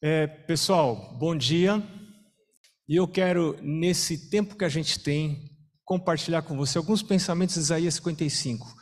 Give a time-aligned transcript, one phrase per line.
[0.00, 1.82] É, pessoal, bom dia.
[2.88, 5.50] E eu quero, nesse tempo que a gente tem,
[5.84, 8.76] compartilhar com você alguns pensamentos de Isaías 55,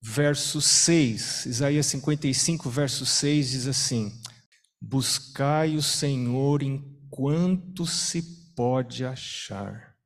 [0.00, 1.46] verso 6.
[1.46, 4.12] Isaías 55, verso 6 diz assim:
[4.80, 8.22] Buscai o Senhor enquanto se
[8.54, 9.96] pode achar,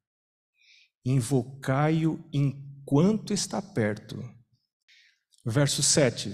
[1.04, 4.24] invocai-o enquanto está perto.
[5.44, 6.32] Verso 7: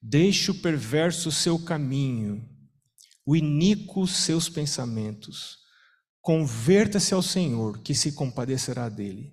[0.00, 2.53] Deixe o perverso seu caminho,
[3.26, 5.58] o iníquo seus pensamentos.
[6.20, 9.32] Converta-se ao Senhor, que se compadecerá dele.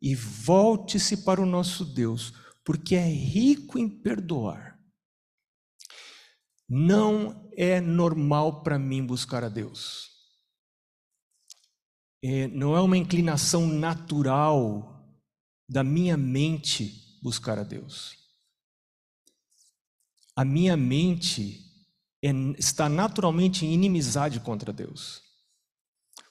[0.00, 2.32] E volte-se para o nosso Deus,
[2.64, 4.78] porque é rico em perdoar.
[6.68, 10.10] Não é normal para mim buscar a Deus.
[12.24, 15.04] É, não é uma inclinação natural
[15.68, 18.22] da minha mente buscar a Deus
[20.34, 21.71] a minha mente
[22.58, 25.20] está naturalmente em inimizade contra Deus.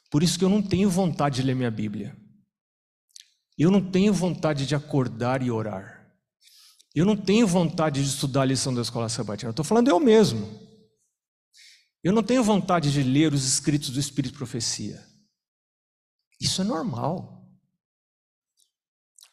[0.09, 2.17] Por isso que eu não tenho vontade de ler minha Bíblia.
[3.57, 6.01] Eu não tenho vontade de acordar e orar.
[6.93, 9.51] Eu não tenho vontade de estudar a lição da escola sabatina.
[9.51, 10.59] Estou falando eu mesmo.
[12.03, 15.05] Eu não tenho vontade de ler os escritos do Espírito Profecia.
[16.39, 17.47] Isso é normal.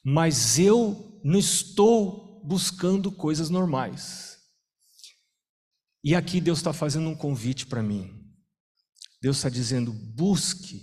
[0.04, 4.37] Mas eu não estou buscando coisas normais.
[6.02, 8.18] E aqui Deus está fazendo um convite para mim.
[9.20, 10.82] Deus está dizendo: busque,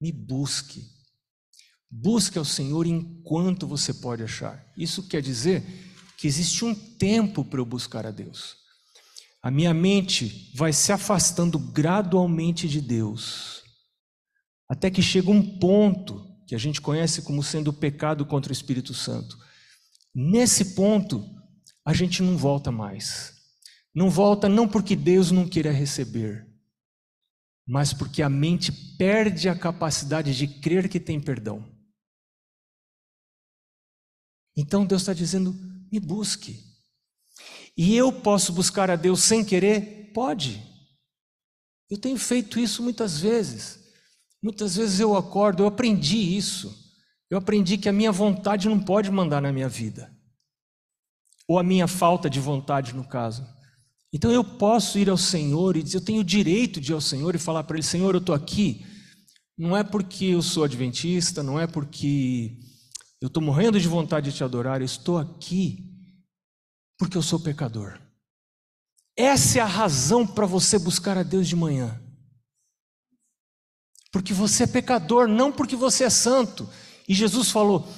[0.00, 0.84] me busque.
[1.90, 4.66] Busque ao Senhor enquanto você pode achar.
[4.76, 5.62] Isso quer dizer
[6.18, 8.56] que existe um tempo para eu buscar a Deus.
[9.42, 13.62] A minha mente vai se afastando gradualmente de Deus,
[14.68, 18.54] até que chega um ponto que a gente conhece como sendo o pecado contra o
[18.54, 19.38] Espírito Santo.
[20.14, 21.24] Nesse ponto,
[21.84, 23.33] a gente não volta mais.
[23.94, 26.46] Não volta não porque Deus não queira receber,
[27.66, 31.64] mas porque a mente perde a capacidade de crer que tem perdão.
[34.56, 35.54] Então Deus está dizendo:
[35.92, 36.62] me busque.
[37.76, 40.12] E eu posso buscar a Deus sem querer?
[40.12, 40.62] Pode.
[41.90, 43.78] Eu tenho feito isso muitas vezes.
[44.42, 46.84] Muitas vezes eu acordo, eu aprendi isso.
[47.30, 50.14] Eu aprendi que a minha vontade não pode mandar na minha vida.
[51.48, 53.53] Ou a minha falta de vontade, no caso.
[54.14, 57.00] Então eu posso ir ao Senhor e dizer, eu tenho o direito de ir ao
[57.00, 58.86] Senhor e falar para Ele: Senhor, eu estou aqui.
[59.58, 62.56] Não é porque eu sou adventista, não é porque
[63.20, 65.90] eu estou morrendo de vontade de te adorar, eu estou aqui
[66.96, 68.00] porque eu sou pecador.
[69.16, 72.00] Essa é a razão para você buscar a Deus de manhã.
[74.12, 76.70] Porque você é pecador, não porque você é santo.
[77.08, 77.88] E Jesus falou: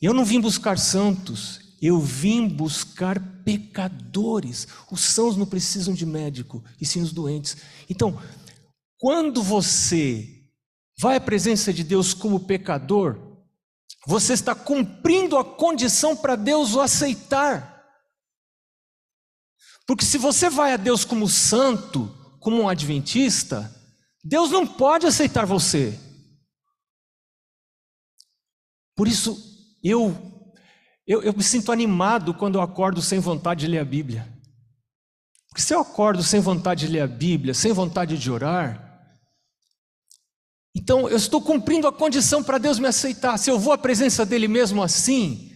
[0.00, 4.66] Eu não vim buscar santos, eu vim buscar pecadores.
[4.90, 7.56] Os sãos não precisam de médico, e sim os doentes.
[7.88, 8.20] Então,
[8.98, 10.44] quando você
[10.98, 13.18] vai à presença de Deus como pecador,
[14.06, 17.84] você está cumprindo a condição para Deus o aceitar.
[19.86, 23.72] Porque se você vai a Deus como santo, como um adventista,
[24.24, 25.98] Deus não pode aceitar você.
[28.96, 29.36] Por isso,
[29.84, 30.35] eu
[31.06, 34.26] eu, eu me sinto animado quando eu acordo sem vontade de ler a Bíblia.
[35.48, 38.82] Porque se eu acordo sem vontade de ler a Bíblia, sem vontade de orar,
[40.74, 43.38] então eu estou cumprindo a condição para Deus me aceitar.
[43.38, 45.52] Se eu vou à presença dele mesmo assim,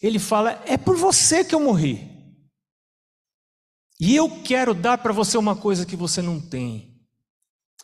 [0.00, 2.10] ele fala: é por você que eu morri.
[4.00, 6.94] E eu quero dar para você uma coisa que você não tem.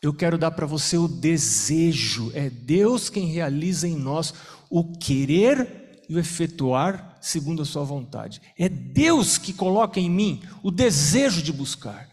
[0.02, 2.30] Eu quero dar para você o desejo.
[2.34, 4.32] É Deus quem realiza em nós
[4.70, 5.79] o querer
[6.10, 8.42] e o efetuar segundo a sua vontade.
[8.58, 12.10] É Deus que coloca em mim o desejo de buscar.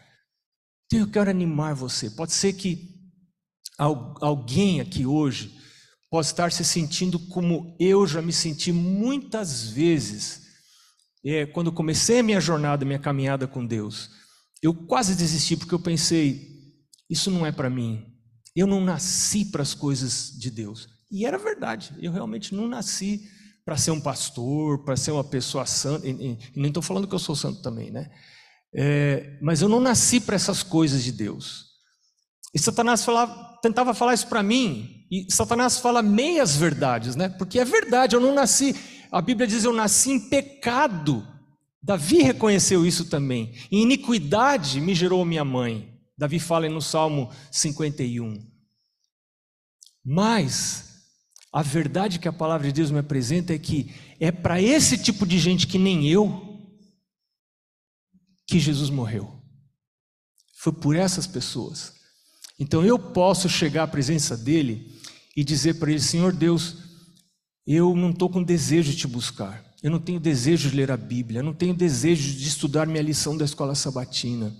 [0.86, 2.08] Então eu quero animar você.
[2.08, 2.96] Pode ser que
[3.76, 5.52] alguém aqui hoje
[6.08, 10.46] possa estar se sentindo como eu já me senti muitas vezes
[11.24, 14.10] é, quando comecei a minha jornada, minha caminhada com Deus.
[14.62, 16.72] Eu quase desisti porque eu pensei,
[17.10, 18.06] isso não é para mim.
[18.54, 20.88] Eu não nasci para as coisas de Deus.
[21.10, 23.28] E era verdade, eu realmente não nasci
[23.68, 27.06] para ser um pastor, para ser uma pessoa santa, e, e, e nem estou falando
[27.06, 28.10] que eu sou santo também, né?
[28.74, 31.66] É, mas eu não nasci para essas coisas de Deus.
[32.54, 37.28] E Satanás falava, tentava falar isso para mim, e Satanás fala meias verdades, né?
[37.28, 38.74] Porque é verdade, eu não nasci.
[39.12, 41.28] A Bíblia diz: eu nasci em pecado.
[41.82, 43.52] Davi reconheceu isso também.
[43.70, 45.94] Em iniquidade me gerou minha mãe.
[46.16, 48.50] Davi fala no Salmo 51.
[50.02, 50.87] Mas
[51.52, 55.26] a verdade que a palavra de Deus me apresenta é que é para esse tipo
[55.26, 56.58] de gente que nem eu
[58.46, 59.38] que Jesus morreu.
[60.56, 61.94] Foi por essas pessoas.
[62.58, 65.00] Então eu posso chegar à presença dele
[65.36, 66.76] e dizer para ele: Senhor Deus,
[67.66, 70.96] eu não estou com desejo de te buscar, eu não tenho desejo de ler a
[70.96, 74.54] Bíblia, eu não tenho desejo de estudar minha lição da escola sabatina.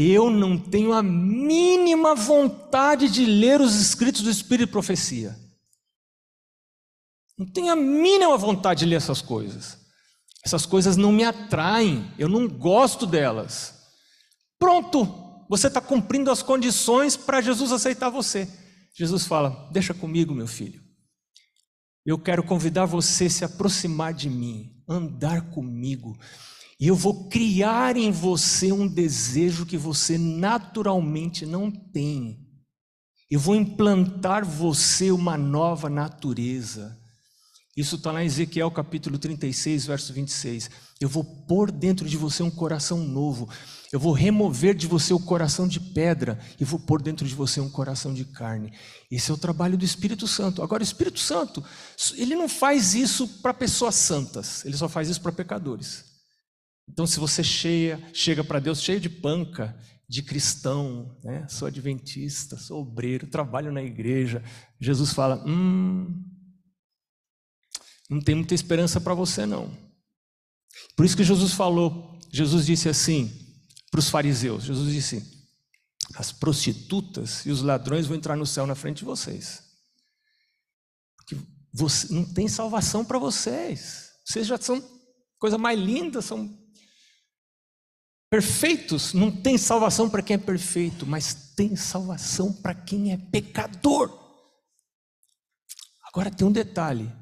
[0.00, 5.36] Eu não tenho a mínima vontade de ler os escritos do Espírito de Profecia.
[7.36, 9.76] Não tenho a mínima vontade de ler essas coisas.
[10.44, 13.74] Essas coisas não me atraem, eu não gosto delas.
[14.56, 18.48] Pronto, você está cumprindo as condições para Jesus aceitar você.
[18.94, 20.80] Jesus fala: Deixa comigo, meu filho.
[22.06, 26.16] Eu quero convidar você a se aproximar de mim, andar comigo.
[26.80, 32.38] E eu vou criar em você um desejo que você naturalmente não tem.
[33.28, 36.96] Eu vou implantar você uma nova natureza.
[37.76, 40.70] Isso está lá em Ezequiel capítulo 36, verso 26.
[41.00, 43.48] Eu vou pôr dentro de você um coração novo.
[43.92, 47.60] Eu vou remover de você o coração de pedra e vou pôr dentro de você
[47.60, 48.72] um coração de carne.
[49.10, 50.62] Esse é o trabalho do Espírito Santo.
[50.62, 51.62] Agora, o Espírito Santo,
[52.16, 56.07] ele não faz isso para pessoas santas, ele só faz isso para pecadores.
[56.88, 61.46] Então, se você cheia, chega para Deus cheio de panca, de cristão, né?
[61.48, 64.42] sou adventista, sou obreiro, trabalho na igreja,
[64.80, 66.24] Jesus fala: hum,
[68.08, 69.70] não tem muita esperança para você não.
[70.96, 73.30] Por isso que Jesus falou, Jesus disse assim
[73.90, 75.38] para os fariseus, Jesus disse:
[76.14, 79.62] as prostitutas e os ladrões vão entrar no céu na frente de vocês.
[81.16, 81.36] Porque
[81.72, 84.10] você, não tem salvação para vocês.
[84.24, 84.82] Vocês já são
[85.38, 86.48] coisa mais linda, são
[88.30, 89.12] perfeitos.
[89.12, 94.16] Não tem salvação para quem é perfeito, mas tem salvação para quem é pecador.
[96.04, 97.12] Agora tem um detalhe: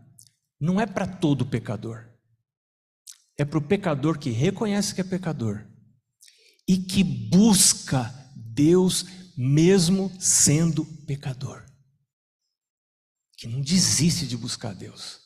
[0.61, 2.07] não é para todo pecador.
[3.39, 5.67] É para o pecador que reconhece que é pecador
[6.67, 9.05] e que busca Deus
[9.37, 11.63] mesmo sendo pecador.
[13.37, 15.21] Que não desiste de buscar Deus,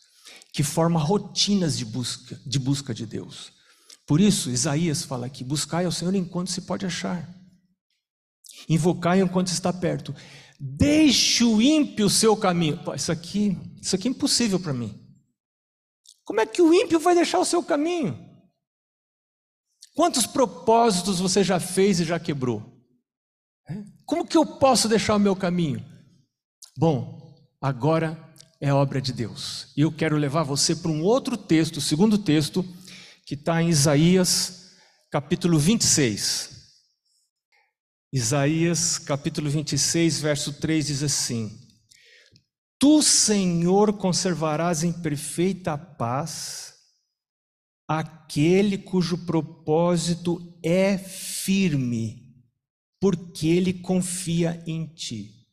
[0.53, 3.53] que forma rotinas de busca de busca de Deus.
[4.11, 7.33] Por isso, Isaías fala aqui: buscai ao Senhor enquanto se pode achar,
[8.69, 10.12] invocai enquanto está perto.
[10.59, 12.83] Deixe o ímpio o seu caminho.
[12.83, 14.99] Pô, isso aqui, isso aqui é impossível para mim.
[16.25, 18.19] Como é que o ímpio vai deixar o seu caminho?
[19.95, 22.83] Quantos propósitos você já fez e já quebrou?
[23.69, 23.81] É?
[24.05, 25.87] Como que eu posso deixar o meu caminho?
[26.77, 28.19] Bom, agora
[28.61, 29.69] é obra de Deus.
[29.77, 32.65] E eu quero levar você para um outro texto, segundo texto,
[33.31, 34.73] que está em Isaías,
[35.09, 36.50] capítulo 26.
[38.12, 41.56] Isaías, capítulo 26, verso 3 diz assim:
[42.77, 46.75] Tu, Senhor, conservarás em perfeita paz
[47.87, 52.35] aquele cujo propósito é firme,
[53.00, 55.47] porque ele confia em ti.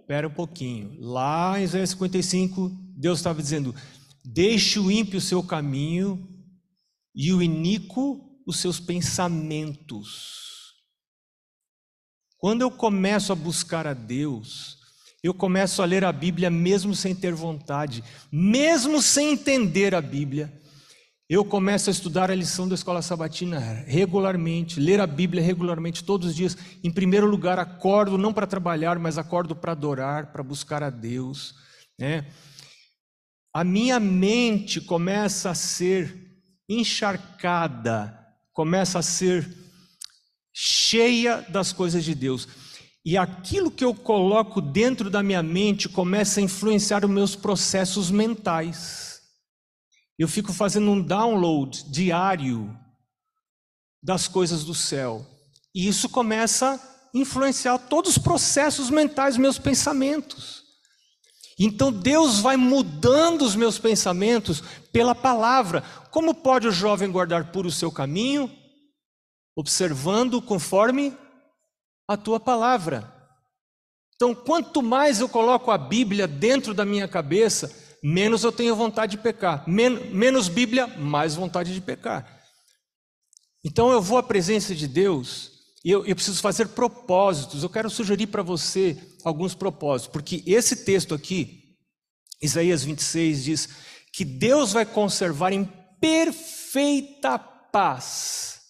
[0.00, 0.98] Espera um pouquinho.
[0.98, 3.74] Lá em Isaías 55, Deus estava dizendo:
[4.26, 6.28] Deixe o ímpio o seu caminho
[7.14, 10.46] e o iníquo os seus pensamentos.
[12.36, 14.78] Quando eu começo a buscar a Deus,
[15.22, 20.52] eu começo a ler a Bíblia mesmo sem ter vontade, mesmo sem entender a Bíblia.
[21.28, 26.28] Eu começo a estudar a lição da escola sabatina regularmente, ler a Bíblia regularmente, todos
[26.28, 26.56] os dias.
[26.84, 31.54] Em primeiro lugar, acordo não para trabalhar, mas acordo para adorar, para buscar a Deus.
[31.98, 32.26] Né?
[33.56, 36.14] A minha mente começa a ser
[36.68, 38.14] encharcada,
[38.52, 39.50] começa a ser
[40.52, 42.46] cheia das coisas de Deus.
[43.02, 48.10] E aquilo que eu coloco dentro da minha mente começa a influenciar os meus processos
[48.10, 49.22] mentais.
[50.18, 52.78] Eu fico fazendo um download diário
[54.02, 55.26] das coisas do céu.
[55.74, 60.65] E isso começa a influenciar todos os processos mentais, meus pensamentos.
[61.58, 65.82] Então Deus vai mudando os meus pensamentos pela palavra.
[66.10, 68.50] Como pode o jovem guardar puro o seu caminho?
[69.56, 71.16] Observando conforme
[72.06, 73.12] a tua palavra.
[74.14, 77.70] Então, quanto mais eu coloco a Bíblia dentro da minha cabeça,
[78.02, 79.68] menos eu tenho vontade de pecar.
[79.68, 82.40] Men menos Bíblia, mais vontade de pecar.
[83.64, 85.55] Então, eu vou à presença de Deus
[85.86, 87.62] e eu, eu preciso fazer propósitos.
[87.62, 91.76] Eu quero sugerir para você alguns propósitos, porque esse texto aqui,
[92.42, 93.68] Isaías 26, diz
[94.12, 95.64] que Deus vai conservar em
[96.00, 98.62] perfeita paz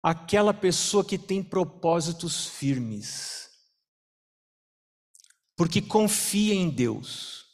[0.00, 3.48] aquela pessoa que tem propósitos firmes,
[5.56, 7.44] porque confia em Deus.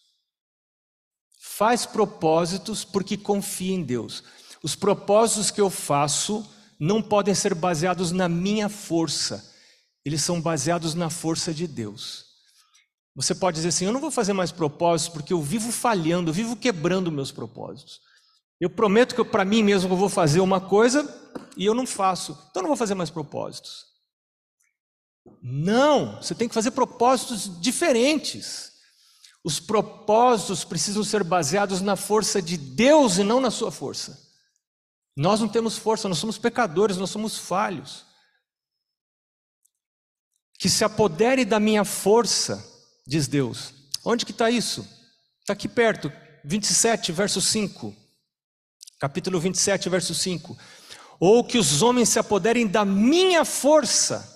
[1.41, 4.23] Faz propósitos porque confia em Deus.
[4.63, 6.47] Os propósitos que eu faço
[6.83, 9.49] não podem ser baseados na minha força,
[10.05, 12.25] eles são baseados na força de Deus.
[13.15, 16.35] Você pode dizer assim: eu não vou fazer mais propósitos porque eu vivo falhando, eu
[16.35, 18.01] vivo quebrando meus propósitos.
[18.61, 21.09] Eu prometo que para mim mesmo eu vou fazer uma coisa
[21.57, 23.87] e eu não faço, então eu não vou fazer mais propósitos.
[25.41, 28.73] Não, você tem que fazer propósitos diferentes.
[29.45, 34.32] Os propósitos precisam ser baseados na força de Deus e não na sua força.
[35.17, 38.05] Nós não temos força, nós somos pecadores, nós somos falhos.
[40.59, 42.65] Que se apodere da minha força,
[43.07, 43.75] diz Deus.
[44.05, 44.87] Onde que está isso?
[45.41, 46.11] Está aqui perto,
[46.45, 47.95] 27, verso 5.
[48.99, 50.57] Capítulo 27, verso 5.
[51.21, 54.29] Ou que os homens se apoderem da minha força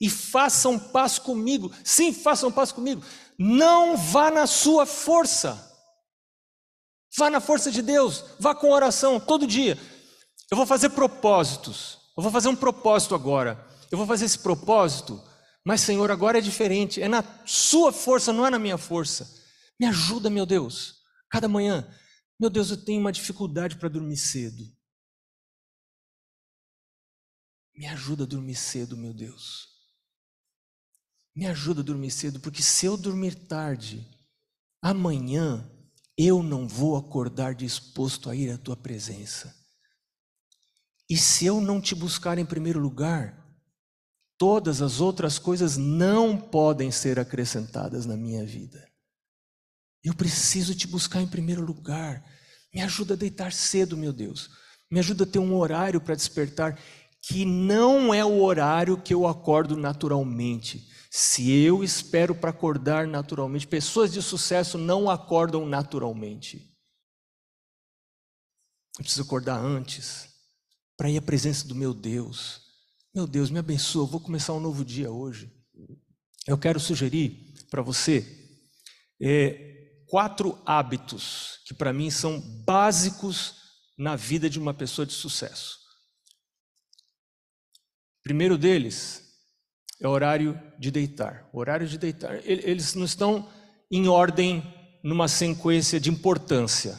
[0.00, 1.70] e façam paz comigo.
[1.84, 3.02] Sim, façam paz comigo.
[3.38, 5.69] Não vá na sua força.
[7.16, 8.24] Vá na força de Deus.
[8.38, 9.78] Vá com oração todo dia.
[10.50, 11.98] Eu vou fazer propósitos.
[12.16, 13.66] Eu vou fazer um propósito agora.
[13.90, 15.20] Eu vou fazer esse propósito,
[15.64, 17.02] mas Senhor, agora é diferente.
[17.02, 19.28] É na sua força, não é na minha força.
[19.78, 21.00] Me ajuda, meu Deus.
[21.28, 21.88] Cada manhã,
[22.38, 24.64] meu Deus, eu tenho uma dificuldade para dormir cedo.
[27.74, 29.68] Me ajuda a dormir cedo, meu Deus.
[31.34, 34.06] Me ajuda a dormir cedo, porque se eu dormir tarde,
[34.82, 35.66] amanhã
[36.26, 39.54] eu não vou acordar disposto a ir à tua presença.
[41.08, 43.42] E se eu não te buscar em primeiro lugar,
[44.36, 48.86] todas as outras coisas não podem ser acrescentadas na minha vida.
[50.04, 52.22] Eu preciso te buscar em primeiro lugar.
[52.72, 54.50] Me ajuda a deitar cedo, meu Deus.
[54.90, 56.78] Me ajuda a ter um horário para despertar
[57.22, 60.86] que não é o horário que eu acordo naturalmente.
[61.10, 66.72] Se eu espero para acordar naturalmente, pessoas de sucesso não acordam naturalmente.
[68.96, 70.28] Eu preciso acordar antes,
[70.96, 72.60] para ir à presença do meu Deus.
[73.12, 75.52] Meu Deus, me abençoa, eu vou começar um novo dia hoje.
[76.46, 78.48] Eu quero sugerir para você
[79.20, 83.56] é, quatro hábitos que para mim são básicos
[83.98, 85.78] na vida de uma pessoa de sucesso.
[88.22, 89.29] Primeiro deles
[90.00, 91.48] é horário de deitar.
[91.52, 92.40] O horário de deitar.
[92.44, 93.48] Eles não estão
[93.90, 94.62] em ordem
[95.02, 96.98] numa sequência de importância,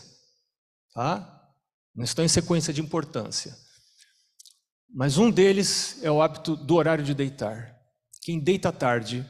[0.93, 1.27] tá?
[1.95, 3.55] Não estão em sequência de importância.
[4.93, 7.75] Mas um deles é o hábito do horário de deitar.
[8.21, 9.27] Quem deita tarde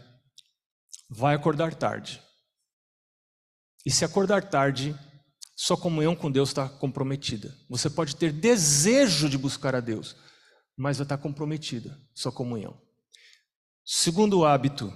[1.09, 2.21] vai acordar tarde.
[3.85, 4.95] E se acordar tarde,
[5.55, 7.55] sua comunhão com Deus está comprometida.
[7.69, 10.15] Você pode ter desejo de buscar a Deus,
[10.77, 12.79] mas vai estar comprometida sua comunhão.
[13.85, 14.93] Segundo hábito,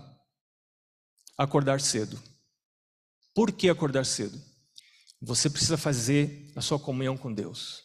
[1.38, 2.22] acordar cedo.
[3.34, 4.39] Por que acordar cedo?
[5.22, 7.84] Você precisa fazer a sua comunhão com Deus.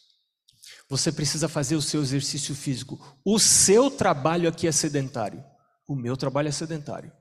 [0.87, 2.99] Você precisa fazer o seu exercício físico.
[3.25, 5.43] O seu trabalho aqui é sedentário.
[5.87, 7.11] O meu trabalho é sedentário.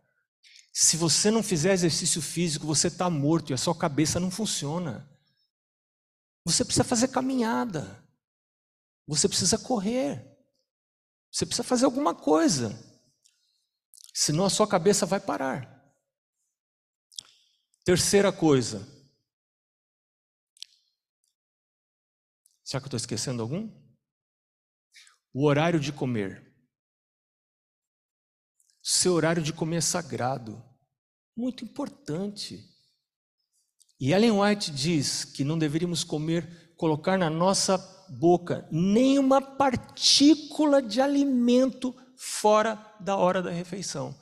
[0.72, 5.08] Se você não fizer exercício físico, você está morto e a sua cabeça não funciona.
[6.44, 8.04] Você precisa fazer caminhada.
[9.06, 10.24] Você precisa correr.
[11.32, 12.89] Você precisa fazer alguma coisa
[14.14, 15.80] senão a sua cabeça vai parar.
[17.84, 18.86] Terceira coisa.
[22.62, 23.68] Será que eu estou esquecendo algum?
[25.32, 26.50] O horário de comer.
[28.82, 30.62] Seu horário de comer é sagrado,
[31.36, 32.68] muito importante.
[33.98, 37.76] E Ellen White diz que não deveríamos comer, colocar na nossa
[38.08, 44.14] boca nenhuma partícula de alimento fora da hora da refeição.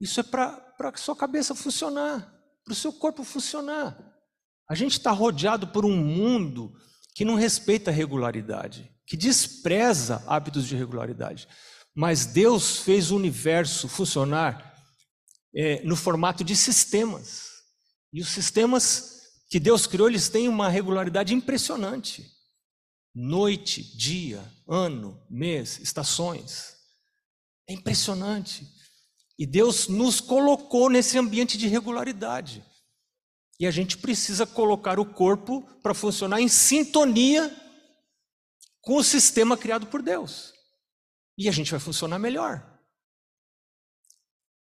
[0.00, 2.34] Isso é para a sua cabeça funcionar,
[2.64, 3.94] para o seu corpo funcionar.
[4.68, 6.74] A gente está rodeado por um mundo
[7.14, 11.46] que não respeita a regularidade, que despreza hábitos de regularidade.
[11.94, 14.74] Mas Deus fez o universo funcionar
[15.54, 17.50] é, no formato de sistemas.
[18.12, 19.20] E os sistemas
[19.50, 22.26] que Deus criou, eles têm uma regularidade impressionante.
[23.14, 26.74] Noite, dia, ano, mês, estações.
[27.68, 28.66] É impressionante.
[29.38, 32.64] E Deus nos colocou nesse ambiente de regularidade.
[33.58, 37.54] E a gente precisa colocar o corpo para funcionar em sintonia
[38.80, 40.52] com o sistema criado por Deus.
[41.38, 42.70] E a gente vai funcionar melhor.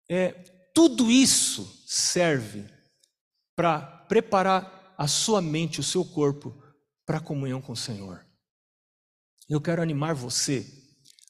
[0.09, 0.31] É,
[0.73, 2.65] tudo isso serve
[3.55, 6.61] para preparar a sua mente, o seu corpo
[7.05, 8.25] para a comunhão com o Senhor.
[9.49, 10.80] Eu quero animar você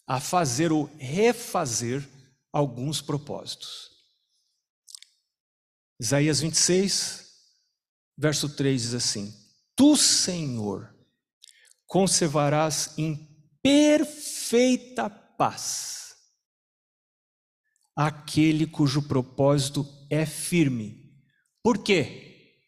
[0.08, 2.08] a fazer ou refazer
[2.52, 3.90] alguns propósitos.
[6.00, 7.32] Isaías 26,
[8.18, 9.34] verso 3 diz assim:
[9.76, 10.94] Tu, Senhor,
[11.86, 13.30] conservarás em
[13.62, 16.02] perfeita paz
[17.96, 21.14] aquele cujo propósito é firme.
[21.64, 22.60] Por quê?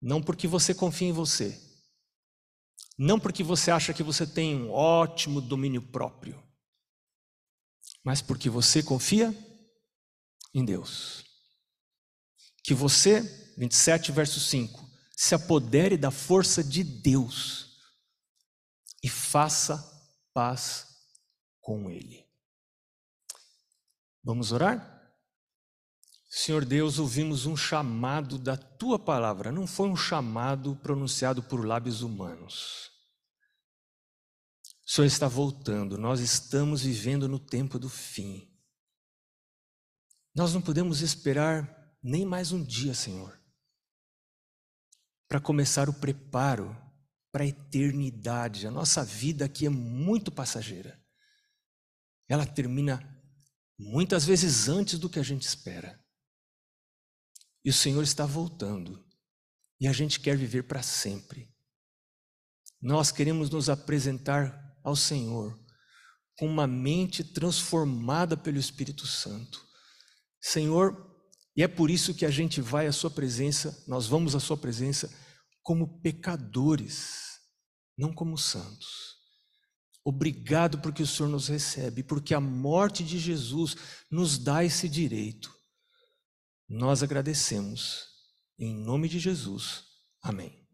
[0.00, 1.67] Não porque você confia em você,
[2.98, 6.42] não porque você acha que você tem um ótimo domínio próprio,
[8.04, 9.32] mas porque você confia
[10.52, 11.24] em Deus.
[12.64, 13.22] Que você,
[13.56, 14.84] 27, verso 5,
[15.16, 17.78] se apodere da força de Deus
[19.02, 19.78] e faça
[20.34, 20.86] paz
[21.60, 22.26] com Ele.
[24.24, 24.97] Vamos orar?
[26.28, 32.02] Senhor Deus, ouvimos um chamado da tua palavra, não foi um chamado pronunciado por lábios
[32.02, 32.90] humanos.
[34.86, 38.46] O Senhor está voltando, nós estamos vivendo no tempo do fim.
[40.34, 43.40] Nós não podemos esperar nem mais um dia, Senhor,
[45.26, 46.76] para começar o preparo
[47.32, 48.66] para a eternidade.
[48.66, 51.02] A nossa vida aqui é muito passageira.
[52.28, 53.00] Ela termina
[53.78, 55.98] muitas vezes antes do que a gente espera.
[57.64, 59.04] E o Senhor está voltando.
[59.80, 61.52] E a gente quer viver para sempre.
[62.80, 65.58] Nós queremos nos apresentar ao Senhor
[66.38, 69.66] com uma mente transformada pelo Espírito Santo.
[70.40, 71.08] Senhor,
[71.56, 74.56] e é por isso que a gente vai à Sua presença, nós vamos à Sua
[74.56, 75.12] presença
[75.60, 77.40] como pecadores,
[77.96, 79.18] não como santos.
[80.04, 83.76] Obrigado porque o Senhor nos recebe, porque a morte de Jesus
[84.10, 85.57] nos dá esse direito.
[86.68, 88.08] Nós agradecemos.
[88.58, 89.84] Em nome de Jesus.
[90.20, 90.67] Amém.